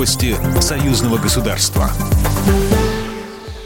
Новости 0.00 0.34
союзного 0.62 1.18
государства. 1.18 1.90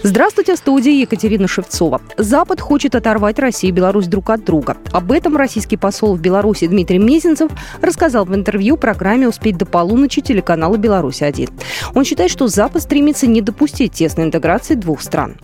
Здравствуйте, 0.02 0.57
в 0.57 0.58
студии 0.58 1.00
Екатерина 1.00 1.46
Шевцова. 1.46 2.00
Запад 2.18 2.60
хочет 2.60 2.96
оторвать 2.96 3.39
Россию 3.39 3.73
и 3.73 3.76
Беларусь 3.76 4.08
друг 4.08 4.30
от 4.30 4.44
друга. 4.44 4.76
Об 4.91 5.12
этом 5.12 5.36
российский 5.36 5.76
посол 5.76 6.17
в 6.17 6.20
Беларуси 6.20 6.67
Дмитрий 6.67 6.99
Мезенцев 6.99 7.52
рассказал 7.81 8.25
в 8.25 8.34
интервью 8.34 8.77
программе 8.77 9.29
«Успеть 9.29 9.57
до 9.57 9.65
полуночи» 9.65 10.23
телеканала 10.23 10.77
«Беларусь-1». 10.77 11.52
Он 11.95 12.05
считает, 12.05 12.33
что 12.33 12.48
Запад 12.48 12.82
стремится 12.82 13.29
не 13.29 13.41
допустить 13.41 13.93
тесной 13.93 14.27
интеграции 14.27 14.75
двух 14.75 15.03
стран. 15.03 15.37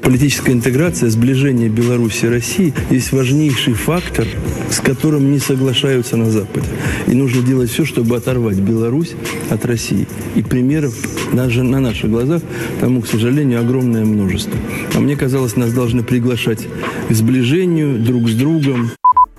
Политическая 0.00 0.52
интеграция, 0.52 1.10
сближение 1.10 1.68
Беларуси 1.68 2.24
и 2.24 2.28
России 2.28 2.72
есть 2.90 3.12
важнейший 3.12 3.74
фактор, 3.74 4.26
с 4.70 4.80
которым 4.80 5.30
не 5.30 5.38
соглашаются 5.38 6.16
на 6.16 6.30
Западе. 6.30 6.66
И 7.06 7.12
нужно 7.12 7.42
делать 7.42 7.70
все, 7.70 7.84
чтобы 7.84 8.16
оторвать 8.16 8.56
Беларусь 8.56 9.12
от 9.50 9.66
России. 9.66 10.08
И 10.34 10.42
примеров 10.42 10.94
даже 11.34 11.62
на 11.62 11.78
наших 11.78 12.10
глазах 12.10 12.40
тому, 12.80 13.02
к 13.02 13.06
сожалению, 13.06 13.60
огромное 13.60 14.04
множество. 14.04 14.58
А 14.94 14.98
мне 14.98 15.14
казалось, 15.14 15.56
нас 15.56 15.72
должны 15.72 16.02
приглашать 16.02 16.66
к 17.08 17.12
сближению 17.12 17.98
друг 17.98 18.30
с 18.30 18.34
другом. 18.34 18.92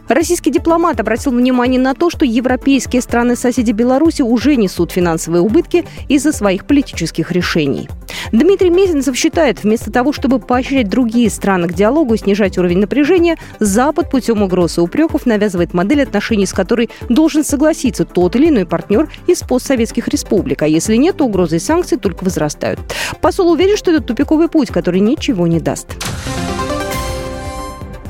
Российский 0.07 0.51
дипломат 0.51 0.99
обратил 0.99 1.31
внимание 1.31 1.81
на 1.81 1.95
то, 1.95 2.11
что 2.11 2.25
европейские 2.25 3.01
страны-соседи 3.01 3.71
Беларуси 3.71 4.21
уже 4.21 4.55
несут 4.55 4.91
финансовые 4.91 5.41
убытки 5.41 5.83
из-за 6.09 6.31
своих 6.31 6.65
политических 6.67 7.31
решений. 7.31 7.89
Дмитрий 8.33 8.71
Мезенцев 8.71 9.15
считает, 9.15 9.63
вместо 9.63 9.91
того, 9.91 10.11
чтобы 10.11 10.39
поощрять 10.39 10.89
другие 10.89 11.29
страны 11.29 11.67
к 11.67 11.73
диалогу 11.73 12.15
и 12.15 12.17
снижать 12.17 12.57
уровень 12.57 12.79
напряжения, 12.79 13.37
Запад 13.59 14.09
путем 14.09 14.41
угроз 14.41 14.79
и 14.79 14.81
упреков 14.81 15.27
навязывает 15.27 15.75
модель 15.75 16.01
отношений, 16.01 16.47
с 16.47 16.51
которой 16.51 16.89
должен 17.09 17.43
согласиться 17.43 18.05
тот 18.05 18.35
или 18.35 18.49
иной 18.49 18.65
партнер 18.65 19.07
из 19.27 19.41
постсоветских 19.41 20.07
республик. 20.07 20.63
А 20.63 20.67
если 20.67 20.95
нет, 20.95 21.17
то 21.17 21.25
угрозы 21.25 21.57
и 21.57 21.59
санкции 21.59 21.95
только 21.95 22.23
возрастают. 22.23 22.79
Посол 23.21 23.51
уверен, 23.51 23.77
что 23.77 23.91
это 23.91 24.01
тупиковый 24.01 24.47
путь, 24.47 24.69
который 24.69 24.99
ничего 24.99 25.45
не 25.45 25.59
даст. 25.59 25.89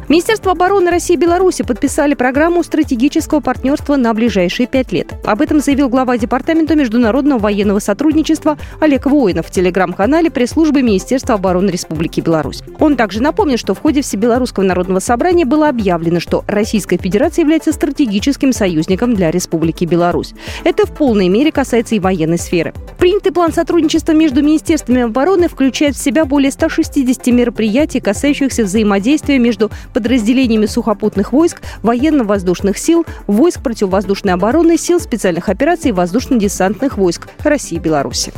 Министерство 0.10 0.52
обороны 0.52 0.92
России 0.92 1.14
и 1.14 1.18
Беларуси 1.18 1.64
подписали 1.64 2.14
программу 2.14 2.62
стратегического 2.64 3.40
партнерства 3.40 3.96
на 3.96 4.14
ближайшие 4.14 4.68
пять 4.68 4.92
лет. 4.92 5.14
Об 5.24 5.42
этом 5.42 5.62
заявил 5.62 5.88
глава 5.88 6.18
Департамента 6.18 6.76
международного 6.76 7.40
военного 7.40 7.80
сотрудничества 7.80 8.58
Олег 8.82 9.06
Воинов 9.06 9.48
в 9.48 9.52
телеграм-канале 9.52 10.30
пресс-службы 10.30 10.82
Министерства 10.82 11.36
обороны 11.36 11.70
Республики 11.70 12.20
Беларусь. 12.20 12.64
Он 12.80 12.98
также 12.98 13.22
напомнил, 13.22 13.58
что 13.58 13.74
в 13.74 13.80
ходе 13.80 14.02
Всебелорусского 14.02 14.64
народного 14.64 15.00
собрания 15.00 15.46
было 15.46 15.70
объявлено, 15.70 16.20
что 16.20 16.44
Российская 16.48 16.98
Федерация 16.98 17.44
является 17.44 17.72
стратегическим 17.72 18.52
союзником 18.52 19.16
для 19.16 19.32
Республики 19.32 19.86
Беларусь. 19.86 20.34
Это 20.66 20.86
в 20.86 20.94
полной 20.94 21.30
мере 21.30 21.52
касается 21.52 21.96
и 21.96 22.00
военной 22.00 22.38
сферы. 22.38 22.74
Принятый 23.00 23.32
план 23.32 23.54
сотрудничества 23.54 24.12
между 24.12 24.42
Министерствами 24.42 25.02
обороны 25.02 25.48
включает 25.48 25.96
в 25.96 26.04
себя 26.04 26.26
более 26.26 26.52
160 26.52 27.26
мероприятий, 27.28 28.02
касающихся 28.02 28.64
взаимодействия 28.64 29.40
между 29.40 29.72
подразделениями 29.94 30.66
сухопутных 30.66 31.32
войск, 31.32 31.62
военно-воздушных 31.82 32.78
сил, 32.78 33.06
войск 33.28 33.62
противовоздушной 33.62 34.34
обороны, 34.34 34.78
сил 34.78 35.00
специальных 35.00 35.50
операций 35.50 35.90
и 35.90 35.94
воздушно-десантных 35.94 36.98
войск 36.98 37.28
России 37.44 37.78
и 37.78 37.80
Беларуси. 37.80 38.34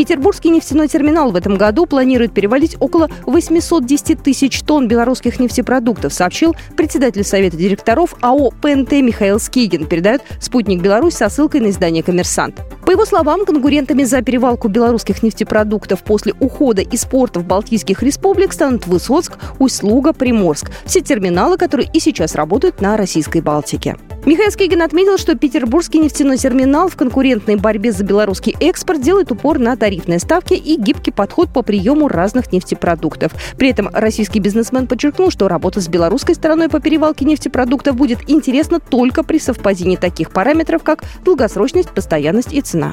Петербургский 0.00 0.48
нефтяной 0.48 0.88
терминал 0.88 1.30
в 1.30 1.36
этом 1.36 1.58
году 1.58 1.84
планирует 1.84 2.32
перевалить 2.32 2.74
около 2.80 3.10
810 3.26 4.22
тысяч 4.22 4.62
тонн 4.62 4.88
белорусских 4.88 5.38
нефтепродуктов, 5.38 6.14
сообщил 6.14 6.56
председатель 6.74 7.22
Совета 7.22 7.58
директоров 7.58 8.14
АО 8.22 8.50
ПНТ 8.62 8.92
Михаил 8.92 9.38
Скигин, 9.38 9.84
передает 9.84 10.22
«Спутник 10.40 10.80
Беларусь» 10.80 11.16
со 11.16 11.28
ссылкой 11.28 11.60
на 11.60 11.68
издание 11.68 12.02
«Коммерсант». 12.02 12.62
По 12.90 12.92
его 12.92 13.04
словам, 13.04 13.44
конкурентами 13.44 14.02
за 14.02 14.20
перевалку 14.20 14.66
белорусских 14.66 15.22
нефтепродуктов 15.22 16.02
после 16.02 16.34
ухода 16.40 16.82
из 16.82 17.04
портов 17.04 17.44
Балтийских 17.44 18.02
республик 18.02 18.52
станут 18.52 18.88
Высоцк, 18.88 19.38
Усть-Луга, 19.60 20.12
Приморск. 20.12 20.72
Все 20.86 21.00
терминалы, 21.00 21.56
которые 21.56 21.88
и 21.92 22.00
сейчас 22.00 22.34
работают 22.34 22.80
на 22.80 22.96
российской 22.96 23.42
Балтике. 23.42 23.96
Михаил 24.26 24.50
Скигин 24.50 24.82
отметил, 24.82 25.16
что 25.16 25.34
Петербургский 25.34 25.98
нефтяной 25.98 26.36
терминал 26.36 26.88
в 26.88 26.96
конкурентной 26.96 27.56
борьбе 27.56 27.90
за 27.90 28.04
белорусский 28.04 28.54
экспорт 28.60 29.00
делает 29.00 29.32
упор 29.32 29.58
на 29.58 29.76
тарифные 29.76 30.18
ставки 30.18 30.52
и 30.52 30.76
гибкий 30.76 31.10
подход 31.10 31.50
по 31.50 31.62
приему 31.62 32.06
разных 32.06 32.52
нефтепродуктов. 32.52 33.32
При 33.56 33.70
этом 33.70 33.88
российский 33.92 34.38
бизнесмен 34.38 34.86
подчеркнул, 34.86 35.30
что 35.30 35.48
работа 35.48 35.80
с 35.80 35.88
белорусской 35.88 36.34
стороной 36.34 36.68
по 36.68 36.80
перевалке 36.80 37.24
нефтепродуктов 37.24 37.96
будет 37.96 38.18
интересна 38.28 38.78
только 38.78 39.22
при 39.22 39.38
совпадении 39.38 39.96
таких 39.96 40.32
параметров, 40.32 40.82
как 40.82 41.02
долгосрочность, 41.24 41.90
постоянность 41.90 42.52
и 42.52 42.60
цена. 42.60 42.92